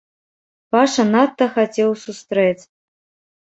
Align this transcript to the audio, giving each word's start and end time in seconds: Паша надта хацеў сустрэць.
Паша 0.75 1.05
надта 1.11 1.45
хацеў 1.59 1.91
сустрэць. 2.05 2.63